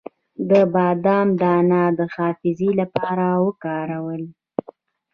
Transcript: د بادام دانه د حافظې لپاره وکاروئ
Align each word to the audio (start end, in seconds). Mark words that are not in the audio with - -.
د 0.49 0.51
بادام 0.73 1.27
دانه 1.41 1.83
د 1.97 1.99
حافظې 2.15 2.69
لپاره 2.81 3.25
وکاروئ 3.45 4.25